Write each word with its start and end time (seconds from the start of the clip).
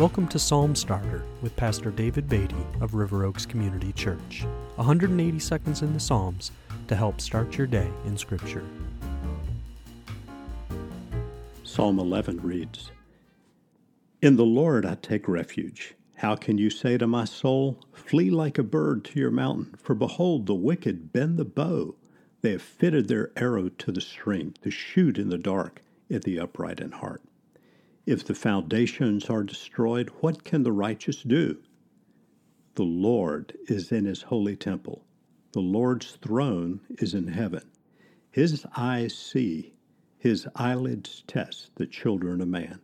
Welcome 0.00 0.28
to 0.28 0.38
Psalm 0.38 0.74
Starter 0.74 1.26
with 1.42 1.54
Pastor 1.56 1.90
David 1.90 2.26
Beatty 2.26 2.56
of 2.80 2.94
River 2.94 3.26
Oaks 3.26 3.44
Community 3.44 3.92
Church. 3.92 4.46
180 4.76 5.38
seconds 5.38 5.82
in 5.82 5.92
the 5.92 6.00
Psalms 6.00 6.52
to 6.88 6.96
help 6.96 7.20
start 7.20 7.58
your 7.58 7.66
day 7.66 7.86
in 8.06 8.16
Scripture. 8.16 8.64
Psalm 11.64 11.98
11 11.98 12.40
reads 12.40 12.92
In 14.22 14.36
the 14.36 14.46
Lord 14.46 14.86
I 14.86 14.94
take 14.94 15.28
refuge. 15.28 15.92
How 16.14 16.34
can 16.34 16.56
you 16.56 16.70
say 16.70 16.96
to 16.96 17.06
my 17.06 17.26
soul, 17.26 17.78
Flee 17.92 18.30
like 18.30 18.56
a 18.56 18.62
bird 18.62 19.04
to 19.04 19.20
your 19.20 19.30
mountain? 19.30 19.74
For 19.76 19.94
behold, 19.94 20.46
the 20.46 20.54
wicked 20.54 21.12
bend 21.12 21.36
the 21.36 21.44
bow. 21.44 21.94
They 22.40 22.52
have 22.52 22.62
fitted 22.62 23.08
their 23.08 23.32
arrow 23.36 23.68
to 23.68 23.92
the 23.92 24.00
string 24.00 24.54
to 24.62 24.70
shoot 24.70 25.18
in 25.18 25.28
the 25.28 25.36
dark 25.36 25.82
at 26.10 26.24
the 26.24 26.40
upright 26.40 26.80
in 26.80 26.92
heart. 26.92 27.20
If 28.06 28.24
the 28.24 28.34
foundations 28.34 29.26
are 29.26 29.44
destroyed, 29.44 30.08
what 30.20 30.42
can 30.42 30.62
the 30.62 30.72
righteous 30.72 31.22
do? 31.22 31.58
The 32.74 32.82
Lord 32.82 33.58
is 33.68 33.92
in 33.92 34.06
his 34.06 34.22
holy 34.22 34.56
temple. 34.56 35.04
The 35.52 35.60
Lord's 35.60 36.12
throne 36.12 36.80
is 36.88 37.12
in 37.12 37.28
heaven. 37.28 37.62
His 38.30 38.64
eyes 38.74 39.14
see, 39.14 39.74
his 40.18 40.48
eyelids 40.56 41.24
test 41.26 41.76
the 41.76 41.86
children 41.86 42.40
of 42.40 42.48
man. 42.48 42.80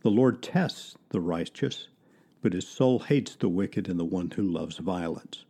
The 0.00 0.10
Lord 0.10 0.42
tests 0.42 0.96
the 1.10 1.20
righteous, 1.20 1.86
but 2.42 2.52
his 2.52 2.66
soul 2.66 2.98
hates 2.98 3.36
the 3.36 3.48
wicked 3.48 3.88
and 3.88 3.98
the 3.98 4.04
one 4.04 4.32
who 4.32 4.42
loves 4.42 4.78
violence. 4.78 5.44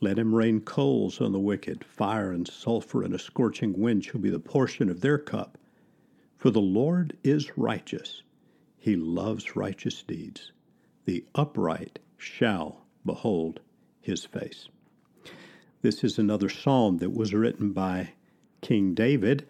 Let 0.00 0.18
him 0.18 0.34
rain 0.34 0.62
coals 0.62 1.20
on 1.20 1.32
the 1.32 1.38
wicked, 1.38 1.84
fire 1.84 2.32
and 2.32 2.48
sulfur 2.48 3.02
and 3.02 3.14
a 3.14 3.18
scorching 3.18 3.78
wind 3.78 4.06
shall 4.06 4.20
be 4.20 4.30
the 4.30 4.40
portion 4.40 4.88
of 4.88 5.02
their 5.02 5.18
cup. 5.18 5.58
For 6.38 6.50
the 6.50 6.62
Lord 6.62 7.16
is 7.22 7.58
righteous 7.58 8.22
he 8.78 8.96
loves 8.96 9.56
righteous 9.56 10.02
deeds. 10.02 10.52
The 11.04 11.24
upright 11.34 11.98
shall 12.16 12.86
behold 13.04 13.60
his 14.00 14.24
face. 14.24 14.68
This 15.82 16.02
is 16.02 16.18
another 16.18 16.48
psalm 16.48 16.98
that 16.98 17.12
was 17.12 17.34
written 17.34 17.72
by 17.72 18.14
King 18.60 18.94
David, 18.94 19.46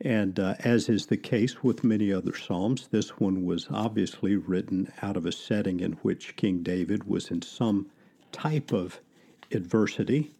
and 0.00 0.38
uh, 0.38 0.54
as 0.60 0.88
is 0.88 1.06
the 1.06 1.16
case 1.16 1.62
with 1.62 1.84
many 1.84 2.12
other 2.12 2.34
psalms, 2.34 2.88
this 2.88 3.18
one 3.18 3.44
was 3.44 3.66
obviously 3.70 4.36
written 4.36 4.92
out 5.02 5.16
of 5.16 5.26
a 5.26 5.32
setting 5.32 5.80
in 5.80 5.92
which 6.02 6.36
King 6.36 6.62
David 6.62 7.04
was 7.04 7.30
in 7.30 7.42
some 7.42 7.90
type 8.32 8.72
of 8.72 9.00
adversity, 9.50 10.34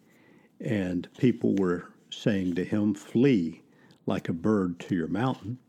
and 0.59 1.07
people 1.17 1.55
were 1.55 1.89
saying 2.09 2.55
to 2.55 2.63
him, 2.63 2.93
Flee 2.93 3.61
like 4.05 4.29
a 4.29 4.33
bird 4.33 4.79
to 4.79 4.95
your 4.95 5.07
mountain. 5.07 5.59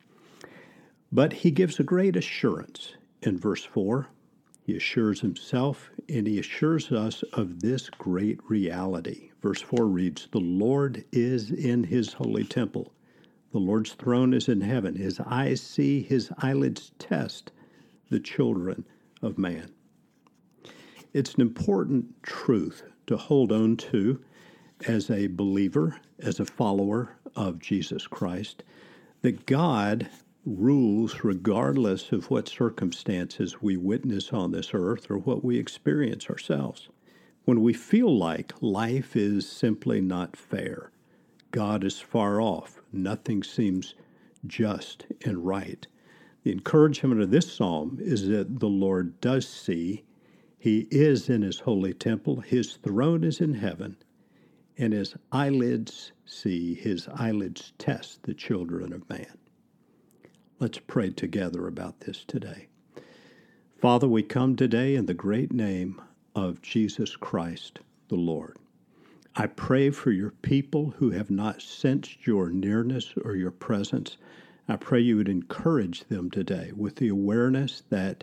But 1.13 1.33
he 1.33 1.51
gives 1.51 1.81
a 1.81 1.85
great 1.85 2.15
assurance 2.15 2.95
in 3.23 3.37
verse 3.37 3.65
4. 3.65 4.07
He 4.63 4.77
assures 4.77 5.21
himself 5.21 5.91
and 6.09 6.27
he 6.27 6.39
assures 6.39 6.93
us 6.93 7.23
of 7.33 7.61
this 7.61 7.91
great 7.91 8.39
reality. 8.49 9.31
Verse 9.43 9.61
4 9.61 9.87
reads 9.87 10.29
The 10.31 10.39
Lord 10.39 11.05
is 11.11 11.51
in 11.51 11.85
his 11.85 12.13
holy 12.13 12.45
temple. 12.45 12.93
The 13.53 13.59
Lord's 13.59 13.95
throne 13.95 14.33
is 14.33 14.49
in 14.49 14.61
heaven. 14.61 14.95
His 14.95 15.19
eyes 15.27 15.61
see, 15.61 16.03
his 16.03 16.31
eyelids 16.39 16.93
test 17.01 17.51
the 18.09 18.21
children 18.21 18.85
of 19.23 19.39
man. 19.39 19.73
It's 21.13 21.35
an 21.35 21.41
important 21.41 22.23
truth 22.23 22.85
to 23.09 23.17
hold 23.17 23.51
on 23.51 23.77
to 23.79 24.23
as 24.87 25.11
a 25.11 25.27
believer, 25.27 25.97
as 26.21 26.39
a 26.39 26.45
follower 26.45 27.17
of 27.35 27.59
Jesus 27.59 28.07
Christ, 28.07 28.63
that 29.23 29.47
God 29.47 30.09
rules 30.59 31.23
regardless 31.23 32.13
of 32.13 32.31
what 32.31 32.49
circumstances 32.49 33.63
we 33.63 33.77
witness 33.77 34.33
on 34.33 34.51
this 34.51 34.71
earth 34.73 35.11
or 35.11 35.19
what 35.19 35.45
we 35.45 35.59
experience 35.59 36.29
ourselves. 36.29 36.89
When 37.45 37.63
we 37.63 37.73
feel 37.73 38.17
like 38.17 38.53
life 38.61 39.17
is 39.17 39.49
simply 39.49 40.01
not 40.01 40.37
fair, 40.37 40.91
God 41.53 41.85
is 41.85 42.01
far 42.01 42.41
off, 42.41 42.81
nothing 42.93 43.43
seems 43.43 43.95
just 44.47 45.07
and 45.25 45.45
right. 45.47 45.87
The 46.43 46.53
encouragement 46.53 47.21
of 47.21 47.31
this 47.31 47.53
psalm 47.53 47.99
is 48.01 48.29
that 48.29 48.61
the 48.61 48.69
Lord 48.69 49.21
does 49.21 49.49
see, 49.49 50.05
He 50.59 50.89
is 50.91 51.29
in 51.29 51.43
His 51.43 51.61
holy 51.61 51.95
temple, 51.95 52.41
His 52.41 52.75
throne 52.77 53.25
is 53.25 53.41
in 53.41 53.55
heaven, 53.55 53.97
and 54.79 54.93
His 54.93 55.15
eyelids 55.33 56.13
see, 56.25 56.75
His 56.75 57.09
eyelids 57.09 57.73
test 57.79 58.23
the 58.25 58.35
children 58.35 58.93
of 58.93 59.09
man. 59.09 59.40
Let's 60.61 60.79
pray 60.79 61.09
together 61.09 61.67
about 61.67 62.01
this 62.01 62.23
today. 62.23 62.67
Father, 63.79 64.07
we 64.07 64.23
come 64.23 64.57
today 64.57 64.95
in 64.95 65.07
the 65.07 65.15
great 65.15 65.55
name 65.55 66.03
of 66.35 66.61
Jesus 66.61 67.17
Christ 67.17 67.81
the 68.09 68.17
Lord. 68.17 68.59
I 69.35 69.47
pray 69.47 69.89
for 69.89 70.11
your 70.11 70.33
people 70.43 70.91
who 70.99 71.13
have 71.13 71.31
not 71.31 71.63
sensed 71.63 72.27
your 72.27 72.51
nearness 72.51 73.15
or 73.25 73.37
your 73.37 73.51
presence. 73.51 74.19
I 74.69 74.77
pray 74.77 75.01
you 75.01 75.17
would 75.17 75.31
encourage 75.31 76.05
them 76.05 76.31
today 76.31 76.73
with 76.77 76.97
the 76.97 77.09
awareness 77.09 77.83
that 77.89 78.23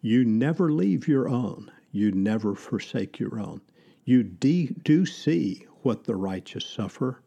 you 0.00 0.24
never 0.24 0.72
leave 0.72 1.06
your 1.06 1.28
own, 1.28 1.70
you 1.92 2.10
never 2.10 2.56
forsake 2.56 3.20
your 3.20 3.38
own. 3.38 3.60
You 4.04 4.24
de- 4.24 4.74
do 4.82 5.06
see 5.06 5.64
what 5.82 6.02
the 6.02 6.16
righteous 6.16 6.66
suffer, 6.66 7.22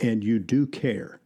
and 0.00 0.24
you 0.24 0.38
do 0.38 0.66
care. 0.66 1.20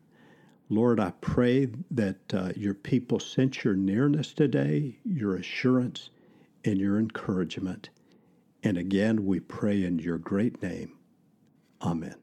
Lord, 0.70 1.00
I 1.00 1.10
pray 1.20 1.66
that 1.90 2.32
uh, 2.32 2.52
your 2.54 2.74
people 2.74 3.18
sense 3.18 3.64
your 3.64 3.74
nearness 3.74 4.32
today, 4.32 4.98
your 5.04 5.34
assurance, 5.34 6.10
and 6.64 6.78
your 6.78 6.96
encouragement. 6.96 7.90
And 8.62 8.78
again, 8.78 9.26
we 9.26 9.40
pray 9.40 9.82
in 9.84 9.98
your 9.98 10.18
great 10.18 10.62
name. 10.62 10.96
Amen. 11.82 12.14